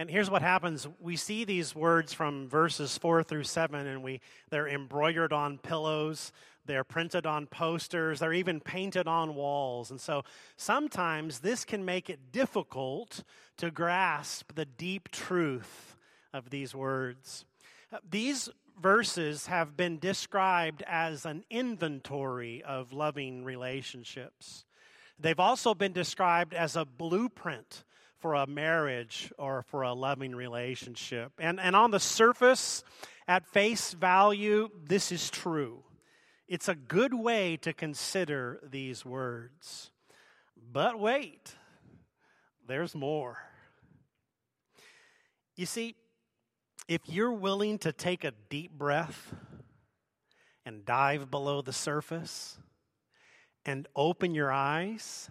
[0.00, 0.86] And here's what happens.
[1.00, 6.30] We see these words from verses 4 through 7 and we they're embroidered on pillows,
[6.66, 9.90] they're printed on posters, they're even painted on walls.
[9.90, 10.22] And so
[10.56, 13.24] sometimes this can make it difficult
[13.56, 15.96] to grasp the deep truth
[16.32, 17.44] of these words.
[18.08, 18.48] These
[18.80, 24.64] verses have been described as an inventory of loving relationships.
[25.18, 27.82] They've also been described as a blueprint
[28.20, 31.32] for a marriage or for a loving relationship.
[31.38, 32.82] And, and on the surface,
[33.26, 35.84] at face value, this is true.
[36.48, 39.90] It's a good way to consider these words.
[40.72, 41.54] But wait,
[42.66, 43.38] there's more.
[45.56, 45.94] You see,
[46.88, 49.34] if you're willing to take a deep breath
[50.64, 52.58] and dive below the surface
[53.66, 55.28] and open your eyes,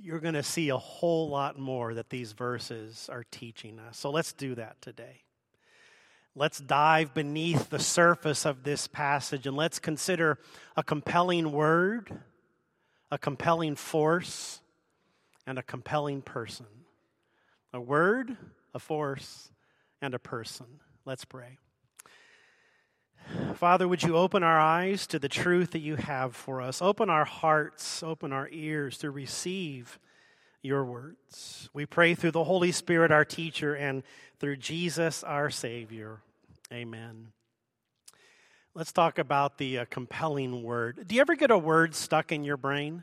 [0.00, 3.98] you're going to see a whole lot more that these verses are teaching us.
[3.98, 5.22] So let's do that today.
[6.34, 10.38] Let's dive beneath the surface of this passage and let's consider
[10.76, 12.20] a compelling word,
[13.10, 14.60] a compelling force,
[15.46, 16.66] and a compelling person.
[17.72, 18.36] A word,
[18.74, 19.50] a force,
[20.02, 20.66] and a person.
[21.04, 21.58] Let's pray.
[23.54, 26.80] Father, would you open our eyes to the truth that you have for us?
[26.80, 29.98] Open our hearts, open our ears to receive
[30.62, 31.68] your words.
[31.72, 34.02] We pray through the Holy Spirit, our teacher, and
[34.38, 36.20] through Jesus, our Savior.
[36.72, 37.28] Amen.
[38.74, 41.06] Let's talk about the uh, compelling word.
[41.08, 43.02] Do you ever get a word stuck in your brain?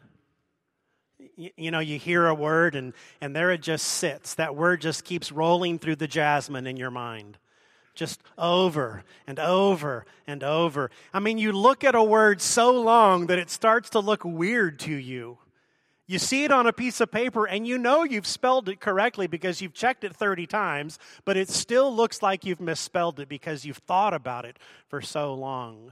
[1.36, 4.36] You, you know, you hear a word and, and there it just sits.
[4.36, 7.38] That word just keeps rolling through the jasmine in your mind
[7.94, 10.89] just over and over and over.
[11.13, 14.80] I mean, you look at a word so long that it starts to look weird
[14.80, 15.38] to you.
[16.05, 19.25] You see it on a piece of paper and you know you've spelled it correctly
[19.27, 23.64] because you've checked it 30 times, but it still looks like you've misspelled it because
[23.64, 25.91] you've thought about it for so long.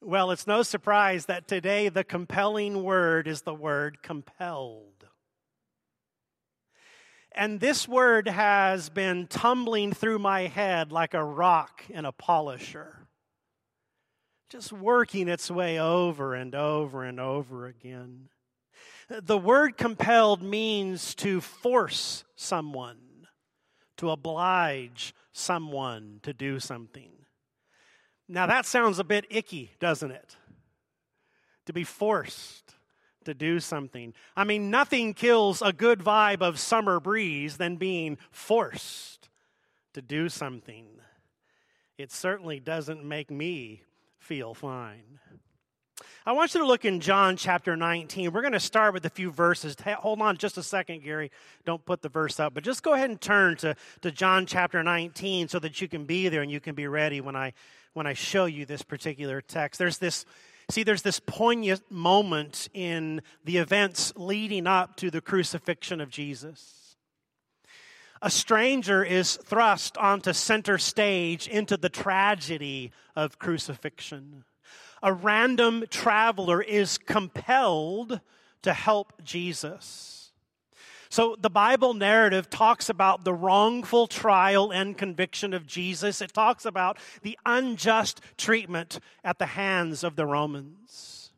[0.00, 5.01] Well, it's no surprise that today the compelling word is the word compelled.
[7.34, 13.06] And this word has been tumbling through my head like a rock in a polisher,
[14.50, 18.28] just working its way over and over and over again.
[19.08, 23.26] The word compelled means to force someone,
[23.96, 27.10] to oblige someone to do something.
[28.28, 30.36] Now, that sounds a bit icky, doesn't it?
[31.66, 32.74] To be forced
[33.24, 34.14] to do something.
[34.36, 39.28] I mean, nothing kills a good vibe of summer breeze than being forced
[39.94, 40.86] to do something.
[41.98, 43.82] It certainly doesn't make me
[44.18, 45.18] feel fine.
[46.24, 48.32] I want you to look in John chapter 19.
[48.32, 49.76] We're going to start with a few verses.
[49.84, 51.32] Hold on just a second, Gary.
[51.64, 54.82] Don't put the verse up, but just go ahead and turn to, to John chapter
[54.82, 57.52] 19 so that you can be there and you can be ready when I,
[57.92, 59.78] when I show you this particular text.
[59.78, 60.24] There's this
[60.70, 66.96] See, there's this poignant moment in the events leading up to the crucifixion of Jesus.
[68.22, 74.44] A stranger is thrust onto center stage into the tragedy of crucifixion.
[75.02, 78.20] A random traveler is compelled
[78.62, 80.21] to help Jesus.
[81.12, 86.22] So the Bible narrative talks about the wrongful trial and conviction of Jesus.
[86.22, 91.34] It talks about the unjust treatment at the hands of the Romans.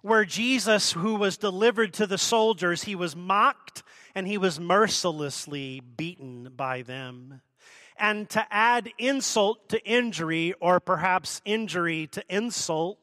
[0.00, 3.82] Where Jesus, who was delivered to the soldiers, he was mocked
[4.14, 7.42] and he was mercilessly beaten by them.
[7.98, 12.98] And to add insult to injury, or perhaps injury to insult,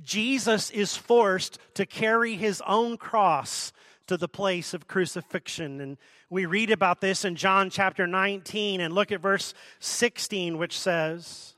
[0.00, 3.72] Jesus is forced to carry his own cross
[4.06, 5.80] to the place of crucifixion.
[5.80, 5.98] And
[6.30, 11.54] we read about this in John chapter 19 and look at verse 16, which says,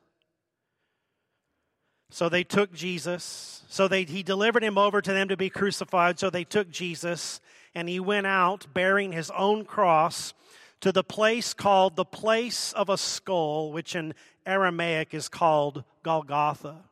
[2.11, 6.19] So they took Jesus, so they, he delivered him over to them to be crucified.
[6.19, 7.41] So they took Jesus,
[7.75, 10.35] and he went out bearing his own cross
[10.81, 14.15] to the place called the place of a skull, which in
[14.47, 16.85] Aramaic is called Golgotha.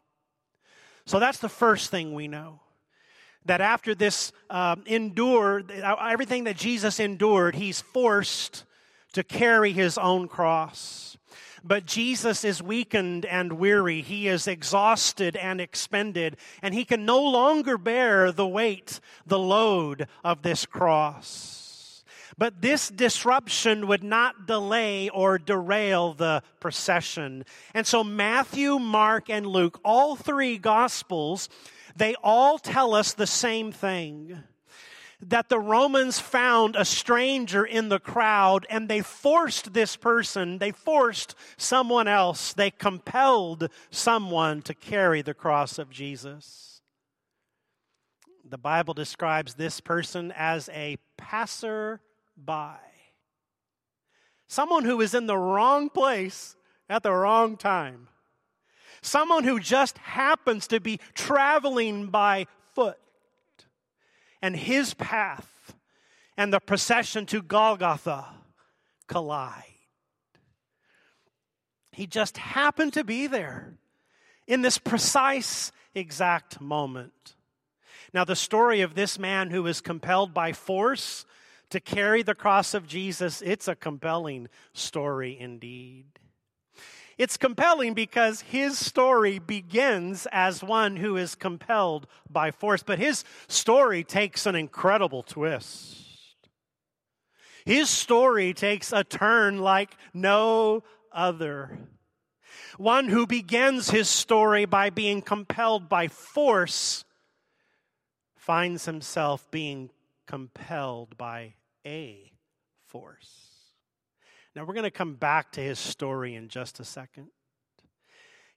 [1.06, 2.60] So that's the first thing we know
[3.46, 5.62] that after this um, endure,
[6.00, 8.64] everything that Jesus endured, he's forced
[9.12, 11.16] to carry his own cross.
[11.64, 14.00] But Jesus is weakened and weary.
[14.00, 20.06] He is exhausted and expended, and he can no longer bear the weight, the load
[20.22, 22.04] of this cross.
[22.38, 27.46] But this disruption would not delay or derail the procession.
[27.72, 31.48] And so Matthew, Mark, and Luke, all three gospels,
[31.96, 34.42] they all tell us the same thing
[35.20, 40.72] that the Romans found a stranger in the crowd and they forced this person, they
[40.72, 46.82] forced someone else, they compelled someone to carry the cross of Jesus.
[48.48, 52.00] The Bible describes this person as a passer
[52.36, 52.76] by.
[54.46, 56.56] Someone who is in the wrong place
[56.88, 58.08] at the wrong time.
[59.06, 62.98] Someone who just happens to be traveling by foot
[64.42, 65.76] and his path
[66.36, 68.26] and the procession to Golgotha
[69.06, 69.62] collide.
[71.92, 73.78] He just happened to be there
[74.48, 77.36] in this precise exact moment.
[78.12, 81.24] Now, the story of this man who was compelled by force
[81.70, 86.18] to carry the cross of Jesus, it's a compelling story indeed.
[87.18, 93.24] It's compelling because his story begins as one who is compelled by force, but his
[93.48, 95.96] story takes an incredible twist.
[97.64, 101.78] His story takes a turn like no other.
[102.76, 107.04] One who begins his story by being compelled by force
[108.36, 109.90] finds himself being
[110.26, 111.54] compelled by
[111.84, 112.30] a
[112.84, 113.55] force.
[114.56, 117.28] Now, we're going to come back to his story in just a second.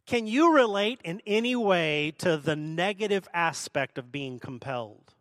[0.05, 5.13] Can you relate in any way to the negative aspect of being compelled?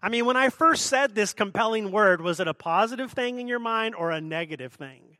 [0.00, 3.48] I mean, when I first said this compelling word, was it a positive thing in
[3.48, 5.18] your mind or a negative thing?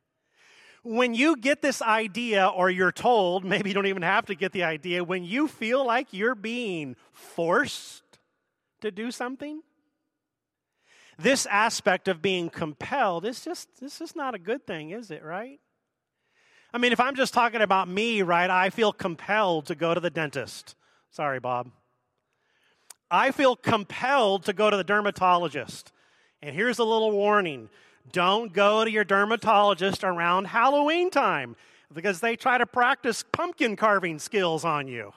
[0.85, 4.53] When you get this idea, or you're told, maybe you don't even have to get
[4.53, 8.05] the idea, when you feel like you're being forced
[8.81, 9.61] to do something,
[11.19, 15.25] this aspect of being compelled is just this is not a good thing is it
[15.25, 15.59] right?
[16.73, 20.01] I mean if i'm just talking about me right i feel compelled to go to
[20.01, 20.77] the dentist.
[21.11, 21.71] Sorry bob.
[23.11, 25.93] I feel compelled to go to the dermatologist.
[26.43, 27.71] And here's a little warning.
[28.13, 31.57] Don't go to your dermatologist around halloween time
[31.93, 35.13] because they try to practice pumpkin carving skills on you.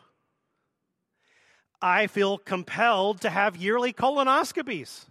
[1.81, 5.05] I feel compelled to have yearly colonoscopies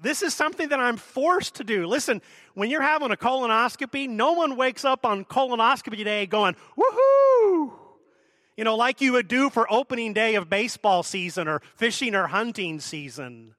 [0.00, 1.86] this is something that I'm forced to do.
[1.86, 2.22] Listen,
[2.54, 7.72] when you're having a colonoscopy, no one wakes up on colonoscopy day going, woohoo!
[8.56, 12.26] You know, like you would do for opening day of baseball season or fishing or
[12.26, 13.54] hunting season.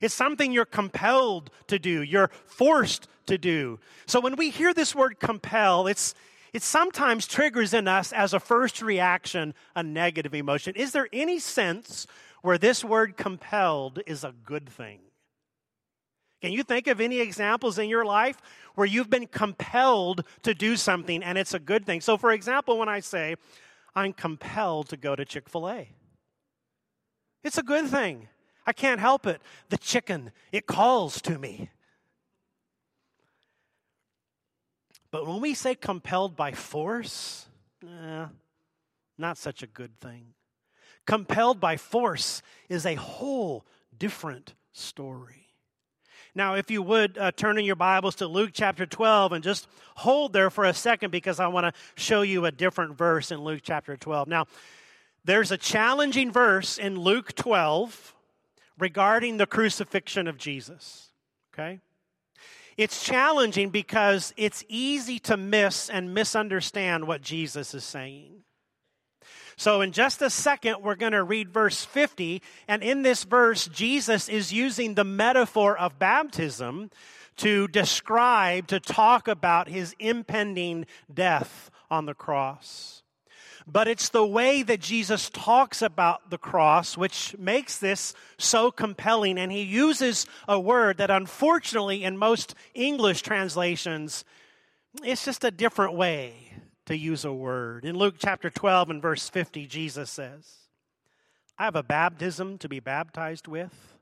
[0.00, 3.80] It's something you're compelled to do, you're forced to do.
[4.06, 6.14] So when we hear this word compel, it's
[6.52, 10.74] it sometimes triggers in us as a first reaction a negative emotion.
[10.76, 12.06] Is there any sense
[12.42, 15.00] where this word compelled is a good thing?
[16.40, 18.40] Can you think of any examples in your life
[18.74, 22.00] where you've been compelled to do something and it's a good thing?
[22.00, 23.36] So, for example, when I say,
[23.94, 25.88] I'm compelled to go to Chick fil A,
[27.42, 28.28] it's a good thing.
[28.66, 29.40] I can't help it.
[29.70, 31.70] The chicken, it calls to me.
[35.10, 37.46] But when we say compelled by force,
[37.82, 38.26] eh,
[39.16, 40.34] not such a good thing.
[41.06, 43.64] Compelled by force is a whole
[43.96, 45.47] different story.
[46.38, 49.66] Now, if you would uh, turn in your Bibles to Luke chapter 12 and just
[49.96, 53.40] hold there for a second because I want to show you a different verse in
[53.40, 54.28] Luke chapter 12.
[54.28, 54.46] Now,
[55.24, 58.14] there's a challenging verse in Luke 12
[58.78, 61.08] regarding the crucifixion of Jesus.
[61.52, 61.80] Okay?
[62.76, 68.44] It's challenging because it's easy to miss and misunderstand what Jesus is saying.
[69.58, 72.40] So, in just a second, we're going to read verse 50.
[72.68, 76.92] And in this verse, Jesus is using the metaphor of baptism
[77.38, 83.02] to describe, to talk about his impending death on the cross.
[83.66, 89.38] But it's the way that Jesus talks about the cross which makes this so compelling.
[89.38, 94.24] And he uses a word that, unfortunately, in most English translations,
[95.02, 96.47] it's just a different way
[96.88, 97.84] to use a word.
[97.84, 100.56] In Luke chapter 12 and verse 50, Jesus says,
[101.58, 103.98] I have a baptism to be baptized with,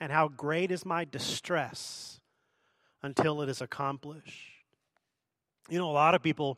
[0.00, 2.20] and how great is my distress
[3.02, 4.48] until it is accomplished.
[5.68, 6.56] You know, a lot of people,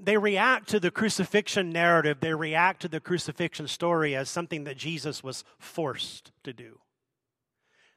[0.00, 4.78] they react to the crucifixion narrative, they react to the crucifixion story as something that
[4.78, 6.78] Jesus was forced to do,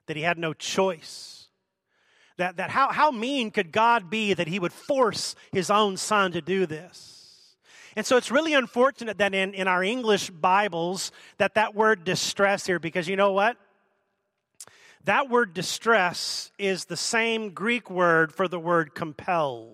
[0.07, 1.44] that he had no choice
[2.37, 6.33] that, that how, how mean could God be that he would force his own son
[6.33, 7.55] to do this?
[7.95, 12.65] And so it's really unfortunate that in, in our English Bibles that that word distress
[12.65, 13.57] here, because you know what?
[15.05, 19.71] That word distress is the same Greek word for the word compelled.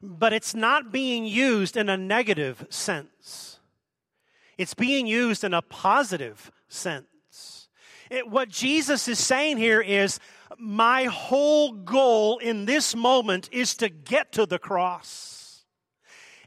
[0.00, 3.58] But it's not being used in a negative sense.
[4.58, 7.68] It's being used in a positive sense.
[8.10, 10.20] It, what Jesus is saying here is,
[10.56, 15.64] my whole goal in this moment is to get to the cross.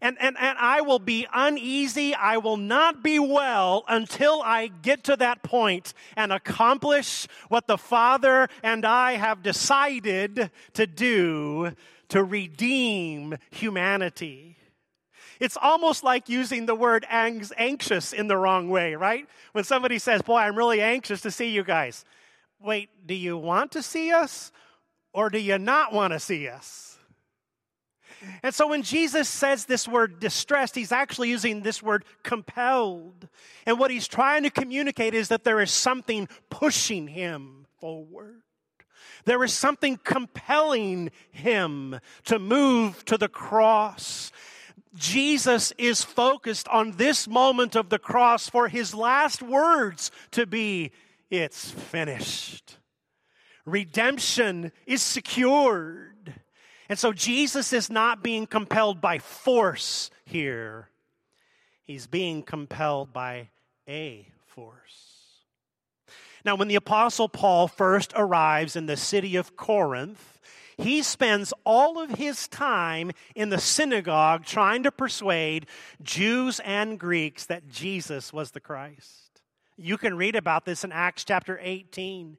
[0.01, 2.15] And, and, and I will be uneasy.
[2.15, 7.77] I will not be well until I get to that point and accomplish what the
[7.77, 11.73] Father and I have decided to do
[12.09, 14.57] to redeem humanity.
[15.39, 19.27] It's almost like using the word anxious in the wrong way, right?
[19.53, 22.05] When somebody says, Boy, I'm really anxious to see you guys.
[22.63, 24.51] Wait, do you want to see us
[25.13, 26.97] or do you not want to see us?
[28.43, 33.27] And so when Jesus says this word distressed, he's actually using this word compelled.
[33.65, 38.41] And what he's trying to communicate is that there is something pushing him forward.
[39.25, 44.31] There is something compelling him to move to the cross.
[44.95, 50.91] Jesus is focused on this moment of the cross for his last words to be,
[51.31, 52.77] It's finished.
[53.65, 56.33] Redemption is secured.
[56.89, 60.89] And so Jesus is not being compelled by force here,
[61.83, 63.49] he's being compelled by
[63.87, 65.11] a force.
[66.43, 70.39] Now, when the Apostle Paul first arrives in the city of Corinth,
[70.77, 75.67] he spends all of his time in the synagogue trying to persuade
[76.01, 79.30] Jews and Greeks that Jesus was the Christ.
[79.77, 82.37] You can read about this in Acts chapter 18.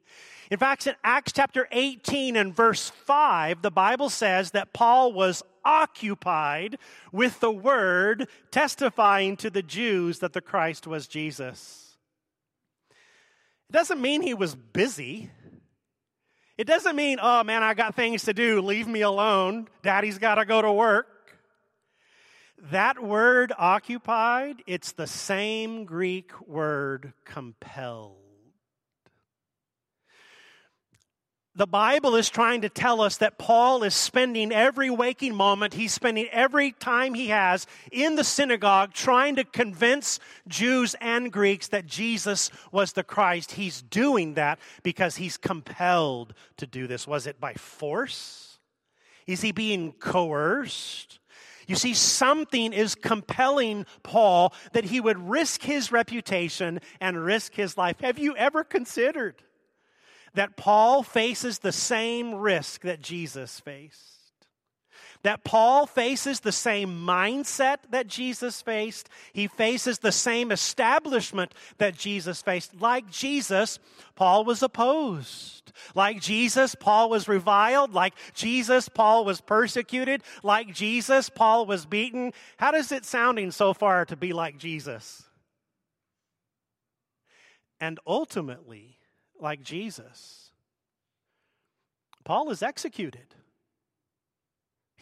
[0.51, 5.43] In fact, in Acts chapter 18 and verse 5, the Bible says that Paul was
[5.65, 6.77] occupied
[7.11, 11.97] with the word, testifying to the Jews that the Christ was Jesus.
[13.69, 15.31] It doesn't mean he was busy.
[16.57, 20.35] It doesn't mean, oh man, I got things to do, leave me alone, daddy's got
[20.35, 21.07] to go to work.
[22.71, 28.23] That word occupied, it's the same Greek word compelled.
[31.55, 35.93] the Bible is trying to tell us that Paul is spending every waking moment, he's
[35.93, 41.85] spending every time he has in the synagogue trying to convince Jews and Greeks that
[41.85, 43.51] Jesus was the Christ.
[43.51, 47.05] He's doing that because he's compelled to do this.
[47.05, 48.57] Was it by force?
[49.27, 51.19] Is he being coerced?
[51.67, 57.77] You see, something is compelling Paul that he would risk his reputation and risk his
[57.77, 57.99] life.
[58.01, 59.41] Have you ever considered?
[60.33, 64.12] that Paul faces the same risk that Jesus faced.
[65.23, 69.09] That Paul faces the same mindset that Jesus faced.
[69.31, 72.79] He faces the same establishment that Jesus faced.
[72.79, 73.79] Like Jesus,
[74.15, 75.71] Paul was opposed.
[75.95, 77.93] Like Jesus, Paul was reviled.
[77.93, 80.23] Like Jesus, Paul was persecuted.
[80.43, 82.33] Like Jesus, Paul was beaten.
[82.57, 85.23] How does it sounding so far to be like Jesus?
[87.79, 88.97] And ultimately,
[89.39, 90.51] like Jesus.
[92.25, 93.35] Paul is executed.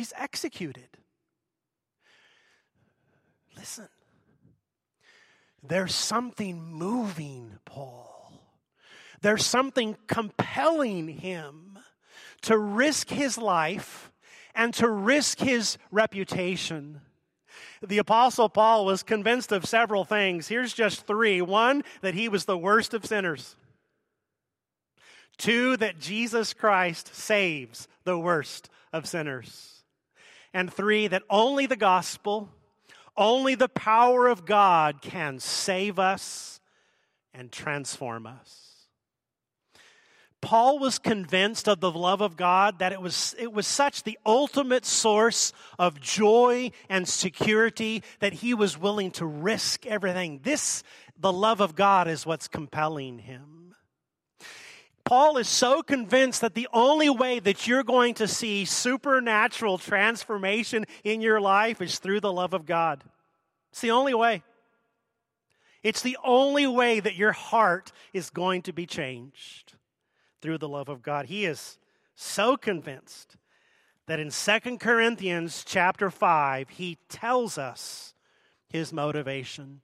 [0.01, 0.97] He's executed.
[3.55, 3.87] Listen,
[5.61, 8.33] there's something moving Paul.
[9.21, 11.77] There's something compelling him
[12.41, 14.11] to risk his life
[14.55, 17.01] and to risk his reputation.
[17.83, 20.47] The Apostle Paul was convinced of several things.
[20.47, 21.43] Here's just three.
[21.43, 23.55] One, that he was the worst of sinners.
[25.37, 29.80] Two, that Jesus Christ saves the worst of sinners.
[30.53, 32.49] And three, that only the gospel,
[33.15, 36.59] only the power of God can save us
[37.33, 38.71] and transform us.
[40.41, 44.17] Paul was convinced of the love of God that it was, it was such the
[44.25, 50.39] ultimate source of joy and security that he was willing to risk everything.
[50.41, 50.81] This,
[51.19, 53.60] the love of God, is what's compelling him.
[55.11, 60.85] Paul is so convinced that the only way that you're going to see supernatural transformation
[61.03, 63.03] in your life is through the love of God.
[63.73, 64.41] It's the only way.
[65.83, 69.73] It's the only way that your heart is going to be changed
[70.41, 71.25] through the love of God.
[71.25, 71.77] He is
[72.15, 73.35] so convinced
[74.07, 78.13] that in 2 Corinthians chapter 5, he tells us
[78.69, 79.81] his motivation.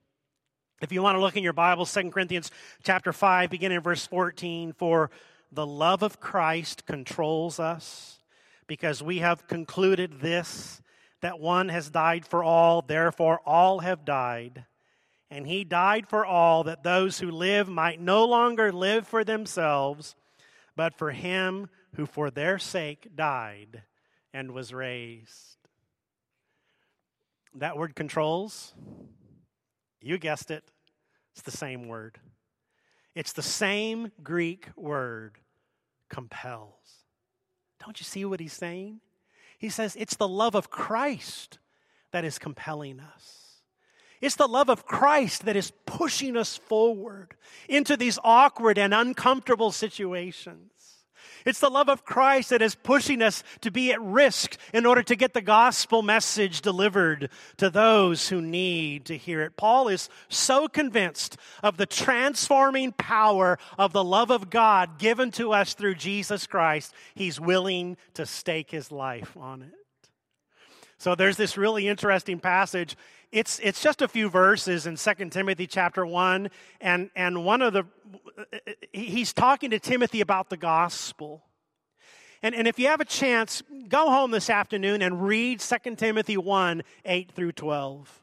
[0.80, 2.52] If you want to look in your Bible, 2 Corinthians
[2.84, 5.10] chapter 5, beginning in verse 14, for
[5.50, 8.20] the love of Christ controls us,
[8.68, 10.80] because we have concluded this,
[11.20, 14.66] that one has died for all, therefore all have died.
[15.32, 20.14] And he died for all, that those who live might no longer live for themselves,
[20.76, 23.82] but for him who for their sake died
[24.32, 25.56] and was raised.
[27.56, 28.74] That word controls
[30.00, 30.64] you guessed it,
[31.32, 32.18] it's the same word.
[33.14, 35.38] It's the same Greek word,
[36.08, 36.72] compels.
[37.84, 39.00] Don't you see what he's saying?
[39.58, 41.58] He says it's the love of Christ
[42.12, 43.48] that is compelling us.
[44.20, 47.34] It's the love of Christ that is pushing us forward
[47.68, 50.72] into these awkward and uncomfortable situations.
[51.44, 55.02] It's the love of Christ that is pushing us to be at risk in order
[55.02, 59.56] to get the gospel message delivered to those who need to hear it.
[59.56, 65.52] Paul is so convinced of the transforming power of the love of God given to
[65.52, 69.77] us through Jesus Christ, he's willing to stake his life on it.
[70.98, 72.96] So there's this really interesting passage.
[73.30, 76.50] It's, it's just a few verses in 2 Timothy chapter 1,
[76.80, 77.84] and, and one of the,
[78.92, 81.44] he's talking to Timothy about the gospel.
[82.42, 86.36] And, and if you have a chance, go home this afternoon and read 2 Timothy
[86.36, 88.22] 1 8 through 12.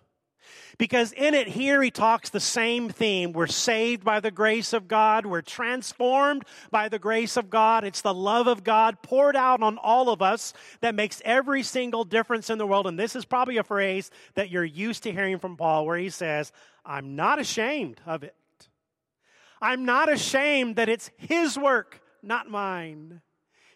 [0.78, 3.32] Because in it, here he talks the same theme.
[3.32, 5.26] We're saved by the grace of God.
[5.26, 7.84] We're transformed by the grace of God.
[7.84, 12.04] It's the love of God poured out on all of us that makes every single
[12.04, 12.88] difference in the world.
[12.88, 16.10] And this is probably a phrase that you're used to hearing from Paul, where he
[16.10, 16.52] says,
[16.86, 18.36] I'm not ashamed of it.
[19.62, 23.22] I'm not ashamed that it's his work, not mine.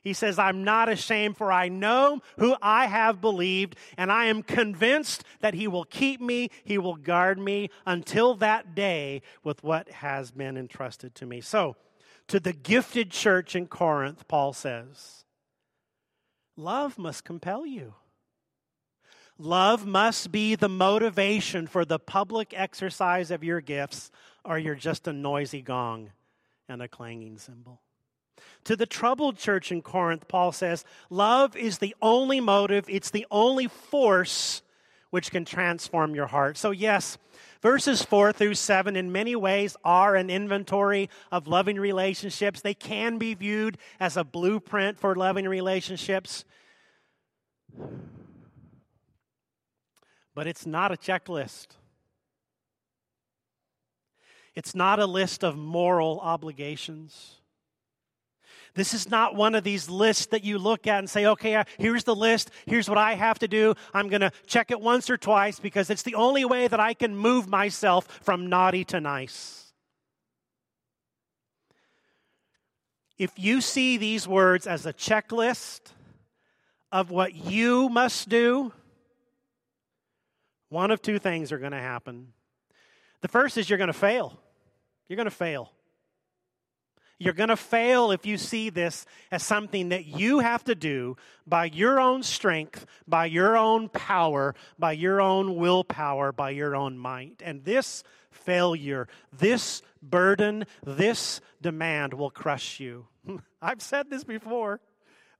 [0.10, 4.42] He says, I'm not ashamed, for I know who I have believed, and I am
[4.42, 9.88] convinced that he will keep me, he will guard me until that day with what
[9.92, 11.42] has been entrusted to me.
[11.42, 11.76] So,
[12.26, 15.26] to the gifted church in Corinth, Paul says,
[16.58, 17.94] Love must compel you.
[19.38, 24.10] Love must be the motivation for the public exercise of your gifts,
[24.44, 26.10] or you're just a noisy gong
[26.68, 27.80] and a clanging cymbal.
[28.66, 33.26] To the troubled church in Corinth, Paul says, Love is the only motive, it's the
[33.32, 34.62] only force
[35.10, 36.58] which can transform your heart.
[36.58, 37.18] So, yes,
[37.62, 42.62] verses 4 through 7 in many ways are an inventory of loving relationships.
[42.62, 46.46] They can be viewed as a blueprint for loving relationships.
[50.36, 51.68] But it's not a checklist.
[54.56, 57.39] It's not a list of moral obligations.
[58.76, 61.64] This is not one of these lists that you look at and say, okay, uh,
[61.78, 62.52] here's the list.
[62.66, 63.74] Here's what I have to do.
[63.94, 66.94] I'm going to check it once or twice because it's the only way that I
[66.94, 69.74] can move myself from naughty to nice.
[73.18, 75.82] If you see these words as a checklist
[76.92, 78.72] of what you must do,
[80.70, 82.34] one of two things are going to happen.
[83.22, 84.40] The first is you're going to fail.
[85.08, 85.72] You're going to fail.
[87.20, 91.18] You're going to fail if you see this as something that you have to do
[91.46, 96.98] by your own strength, by your own power, by your own willpower, by your own
[96.98, 97.42] might.
[97.44, 103.08] And this failure, this burden, this demand will crush you.
[103.62, 104.80] I've said this before.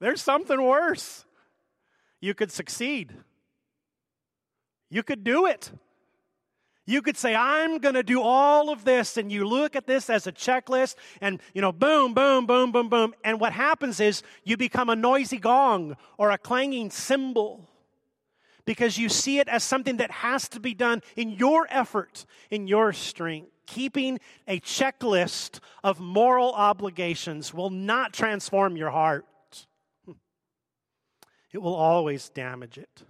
[0.02, 1.24] There's something worse.
[2.20, 3.16] You could succeed,
[4.90, 5.72] you could do it.
[6.90, 9.16] You could say, I'm going to do all of this.
[9.16, 12.90] And you look at this as a checklist and, you know, boom, boom, boom, boom,
[12.90, 13.14] boom.
[13.24, 17.70] And what happens is you become a noisy gong or a clanging cymbal
[18.66, 22.68] because you see it as something that has to be done in your effort, in
[22.68, 23.52] your strength.
[23.68, 29.28] Keeping a checklist of moral obligations will not transform your heart,
[31.52, 33.04] it will always damage it.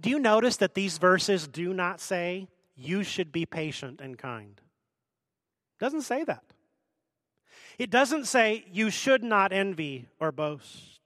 [0.00, 4.60] Do you notice that these verses do not say, you should be patient and kind?
[4.60, 6.44] It doesn't say that.
[7.78, 11.00] It doesn't say, you should not envy or boast.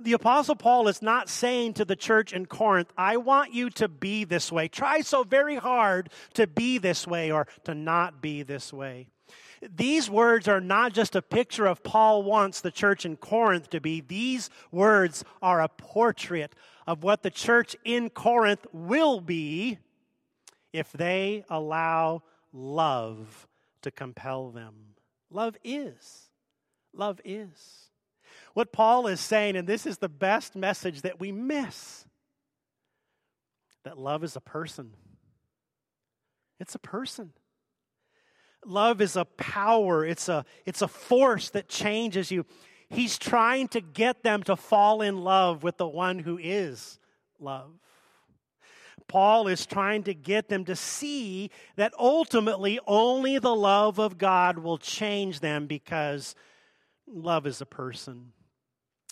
[0.00, 3.88] The Apostle Paul is not saying to the church in Corinth, I want you to
[3.88, 4.68] be this way.
[4.68, 9.08] Try so very hard to be this way or to not be this way.
[9.60, 13.80] These words are not just a picture of Paul wants the church in Corinth to
[13.80, 14.00] be.
[14.00, 16.54] These words are a portrait
[16.88, 19.78] of what the church in Corinth will be
[20.72, 23.46] if they allow love
[23.82, 24.74] to compel them.
[25.30, 26.30] Love is.
[26.94, 27.90] Love is.
[28.54, 32.06] What Paul is saying, and this is the best message that we miss
[33.84, 34.92] that love is a person.
[36.58, 37.32] It's a person.
[38.64, 42.46] Love is a power, it's a, it's a force that changes you.
[42.90, 46.98] He's trying to get them to fall in love with the one who is
[47.38, 47.70] love.
[49.06, 54.58] Paul is trying to get them to see that ultimately only the love of God
[54.58, 56.34] will change them because
[57.06, 58.32] love is a person.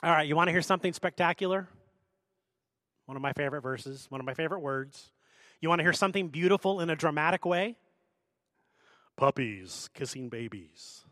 [0.03, 1.69] All right, you want to hear something spectacular?
[3.07, 5.13] One of my favorite verses, one of my favorite words.
[5.61, 7.77] You want to hear something beautiful in a dramatic way?
[9.17, 11.05] puppies kissing babies.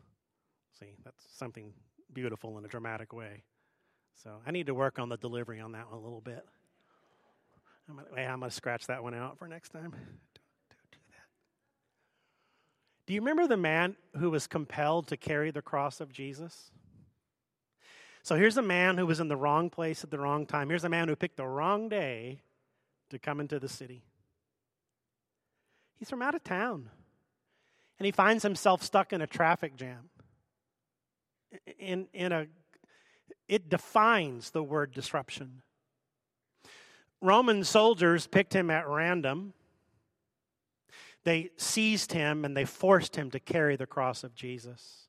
[0.79, 1.73] See, that's something
[2.15, 3.43] beautiful in a dramatic way.
[4.23, 6.43] So I need to work on the delivery on that one a little bit.
[7.87, 9.91] I'm gonna, I'm gonna scratch that one out for next time.
[9.91, 11.27] Don't, don't do that.
[13.05, 16.71] Do you remember the man who was compelled to carry the cross of Jesus?
[18.23, 20.69] So here's a man who was in the wrong place at the wrong time.
[20.69, 22.41] Here's a man who picked the wrong day
[23.11, 24.03] to come into the city.
[25.99, 26.89] He's from out of town.
[27.99, 30.09] And he finds himself stuck in a traffic jam.
[31.79, 32.47] In, in a,
[33.47, 35.61] it defines the word disruption.
[37.21, 39.53] Roman soldiers picked him at random.
[41.23, 45.07] They seized him and they forced him to carry the cross of Jesus.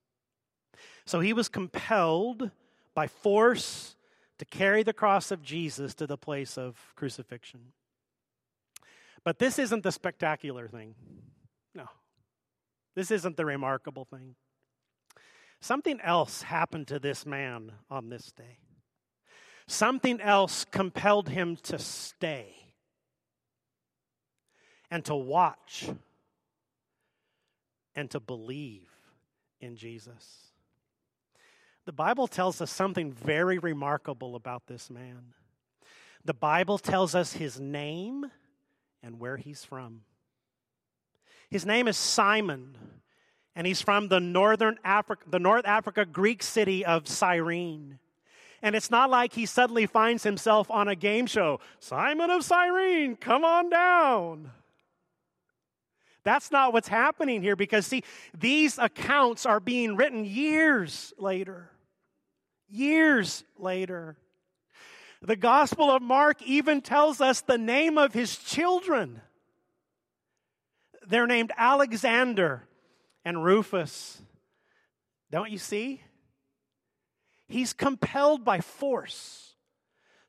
[1.04, 2.50] So he was compelled
[2.94, 3.96] by force
[4.38, 7.72] to carry the cross of Jesus to the place of crucifixion.
[9.24, 10.94] But this isn't the spectacular thing.
[11.74, 11.88] No.
[12.94, 14.36] This isn't the remarkable thing.
[15.60, 18.58] Something else happened to this man on this day.
[19.66, 22.54] Something else compelled him to stay
[24.90, 25.88] and to watch
[27.94, 28.88] and to believe
[29.60, 30.52] in Jesus.
[31.86, 35.34] The Bible tells us something very remarkable about this man.
[36.24, 38.26] The Bible tells us his name
[39.02, 40.02] and where he's from.
[41.48, 42.76] His name is Simon,
[43.56, 47.98] and he's from the northern Africa, the North Africa Greek city of Cyrene.
[48.62, 51.60] And it's not like he suddenly finds himself on a game show.
[51.80, 54.50] Simon of Cyrene, come on down.
[56.22, 58.02] That's not what's happening here because, see,
[58.38, 61.70] these accounts are being written years later.
[62.68, 64.16] Years later.
[65.22, 69.20] The Gospel of Mark even tells us the name of his children.
[71.06, 72.66] They're named Alexander
[73.26, 74.22] and Rufus.
[75.32, 76.00] Don't you see?
[77.48, 79.56] He's compelled by force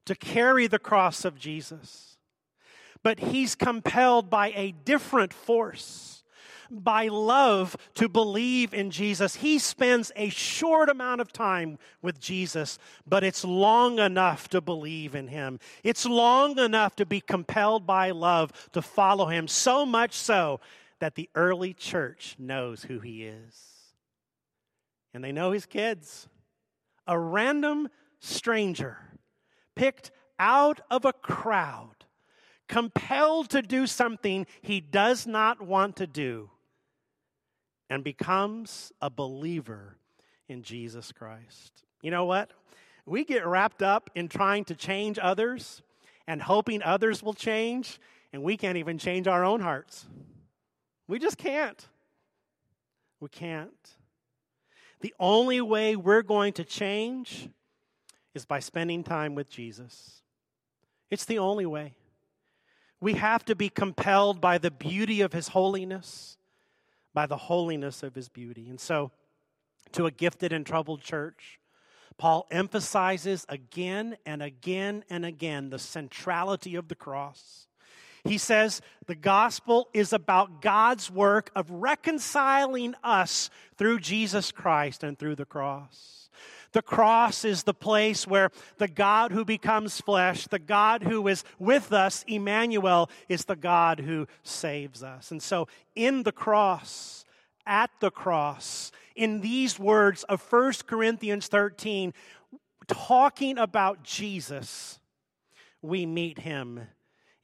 [0.07, 2.17] to carry the cross of Jesus.
[3.03, 6.23] But he's compelled by a different force
[6.71, 9.36] by love to believe in Jesus.
[9.36, 15.13] He spends a short amount of time with Jesus, but it's long enough to believe
[15.13, 15.60] in him.
[15.83, 20.60] It's long enough to be compelled by love to follow him, so much so
[20.99, 23.93] that the early church knows who he is.
[25.13, 26.27] And they know his kids.
[27.05, 28.97] A random stranger
[29.75, 31.97] picked out of a crowd
[32.67, 36.49] compelled to do something he does not want to do,
[37.89, 39.97] and becomes a believer
[40.49, 41.83] in Jesus Christ.
[42.01, 42.51] You know what?
[43.05, 45.81] We get wrapped up in trying to change others
[46.27, 47.99] and hoping others will change,
[48.33, 50.05] and we can't even change our own hearts.
[51.08, 51.88] We just can't.
[53.20, 53.72] We can't.
[55.02, 57.50] The only way we're going to change
[58.34, 60.22] is by spending time with Jesus.
[61.10, 61.93] It's the only way.
[63.00, 66.38] We have to be compelled by the beauty of His holiness
[67.17, 68.70] by the holiness of his beauty.
[68.70, 69.10] And so,
[69.93, 71.60] to a gifted and troubled church,
[72.20, 77.66] Paul emphasizes again and again and again the centrality of the cross.
[78.27, 85.17] He says the gospel is about God's work of reconciling us through Jesus Christ and
[85.17, 86.29] through the cross.
[86.73, 91.43] The cross is the place where the God who becomes flesh, the God who is
[91.57, 95.31] with us, Emmanuel, is the God who saves us.
[95.31, 97.25] And so, in the cross,
[97.65, 102.13] at the cross, in these words of 1 Corinthians 13,
[102.87, 104.99] talking about Jesus,
[105.81, 106.81] we meet him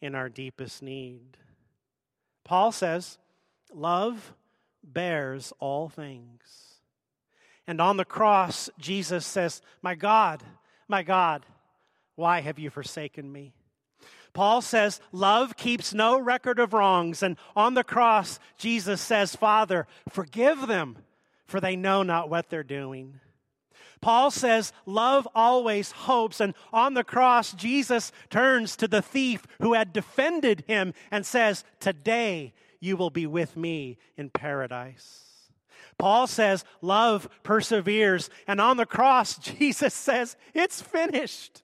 [0.04, 1.38] in our deepest need.
[2.44, 3.18] Paul says,
[3.74, 4.34] Love
[4.84, 6.82] bears all things.
[7.66, 10.44] And on the cross, Jesus says, My God,
[10.90, 11.46] my God,
[12.16, 13.54] why have you forsaken me?
[14.34, 17.24] Paul says, Love keeps no record of wrongs.
[17.24, 20.98] And on the cross, Jesus says, Father, forgive them,
[21.46, 23.22] for they know not what they're doing.
[24.04, 26.42] Paul says, Love always hopes.
[26.42, 31.64] And on the cross, Jesus turns to the thief who had defended him and says,
[31.80, 35.24] Today you will be with me in paradise.
[35.98, 38.30] Paul says, love perseveres.
[38.46, 41.64] And on the cross, Jesus says, it's finished.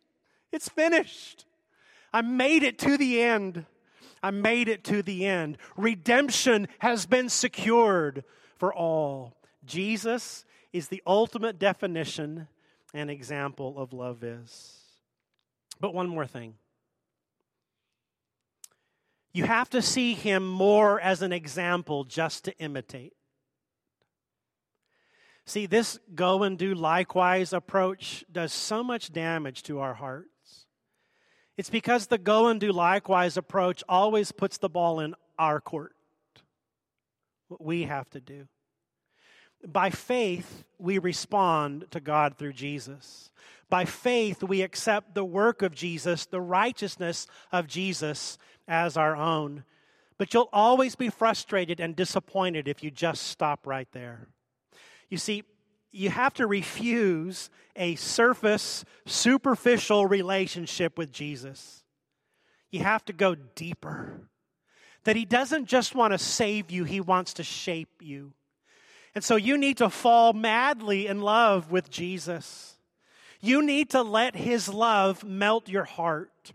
[0.53, 1.45] It's finished.
[2.13, 3.65] I made it to the end.
[4.23, 5.57] I made it to the end.
[5.75, 8.23] Redemption has been secured
[8.55, 9.35] for all.
[9.65, 12.47] Jesus is the ultimate definition
[12.93, 14.79] and example of love is.
[15.79, 16.55] But one more thing.
[19.31, 23.13] You have to see him more as an example just to imitate.
[25.45, 30.65] See, this go and do likewise approach does so much damage to our hearts.
[31.57, 35.95] It's because the go and do likewise approach always puts the ball in our court,
[37.47, 38.47] what we have to do.
[39.65, 43.29] By faith, we respond to God through Jesus.
[43.69, 49.63] By faith, we accept the work of Jesus, the righteousness of Jesus as our own.
[50.17, 54.27] But you'll always be frustrated and disappointed if you just stop right there.
[55.09, 55.43] You see,
[55.91, 61.83] you have to refuse a surface, superficial relationship with Jesus.
[62.71, 64.29] You have to go deeper.
[65.05, 68.33] That He doesn't just want to save you, He wants to shape you.
[69.15, 72.77] And so you need to fall madly in love with Jesus.
[73.41, 76.51] You need to let His love melt your heart.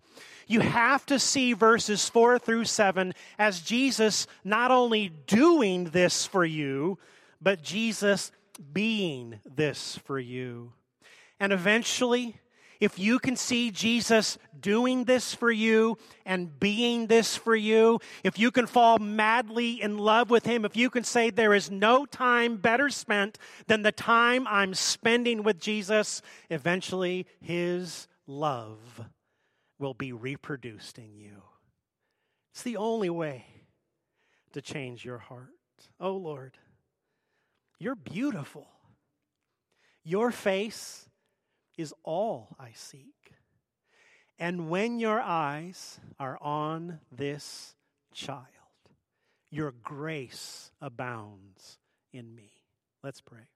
[0.46, 6.44] You have to see verses 4 through 7 as Jesus not only doing this for
[6.44, 6.98] you,
[7.40, 8.30] but Jesus
[8.72, 10.72] being this for you.
[11.40, 12.36] And eventually,
[12.80, 18.38] if you can see Jesus doing this for you and being this for you, if
[18.38, 22.06] you can fall madly in love with Him, if you can say, There is no
[22.06, 28.78] time better spent than the time I'm spending with Jesus, eventually His love
[29.78, 31.42] will be reproduced in you.
[32.52, 33.44] It's the only way
[34.52, 35.48] to change your heart.
[36.00, 36.56] Oh Lord,
[37.78, 38.66] you're beautiful.
[40.04, 41.08] Your face
[41.76, 43.32] is all I seek.
[44.38, 47.74] And when your eyes are on this
[48.12, 48.46] child,
[49.50, 51.78] your grace abounds
[52.12, 52.50] in me.
[53.02, 53.46] Let's pray.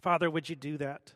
[0.00, 1.12] Father, would you do that?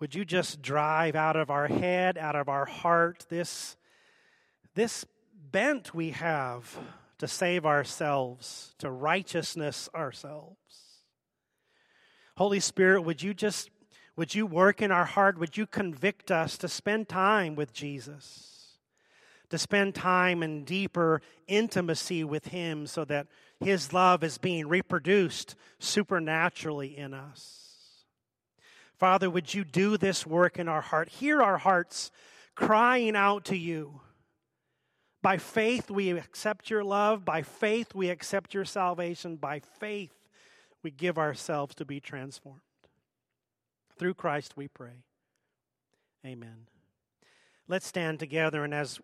[0.00, 3.76] Would you just drive out of our head, out of our heart, this,
[4.74, 5.04] this
[5.50, 6.78] bent we have
[7.18, 10.93] to save ourselves, to righteousness ourselves?
[12.36, 13.70] Holy Spirit, would you just
[14.16, 15.38] would you work in our heart?
[15.38, 18.78] Would you convict us to spend time with Jesus?
[19.50, 23.26] To spend time in deeper intimacy with Him so that
[23.60, 27.64] His love is being reproduced supernaturally in us.
[28.98, 31.08] Father, would you do this work in our heart?
[31.08, 32.10] Hear our hearts
[32.54, 34.00] crying out to you.
[35.22, 37.24] By faith, we accept your love.
[37.24, 39.36] By faith, we accept your salvation.
[39.36, 40.13] By faith,
[40.84, 42.60] we give ourselves to be transformed.
[43.98, 45.02] Through Christ we pray.
[46.24, 46.68] Amen.
[47.66, 49.00] Let's stand together, and as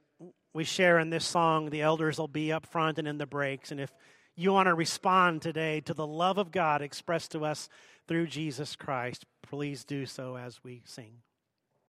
[0.53, 3.73] we share in this song, the elders will be up front and in the breaks.
[3.73, 3.93] And if
[4.37, 7.69] you want to respond today to the love of God expressed to us
[8.07, 11.23] through Jesus Christ, please do so as we sing.